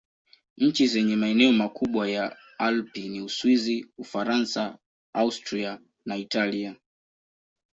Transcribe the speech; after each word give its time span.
Nchi 0.57 0.87
zenye 0.87 1.15
maeneo 1.15 1.53
makubwa 1.53 2.09
ya 2.09 2.35
Alpi 2.57 3.09
ni 3.09 3.21
Uswisi, 3.21 3.85
Ufaransa, 3.97 4.77
Austria 5.13 5.79
na 6.05 6.17
Italia. 6.17 6.75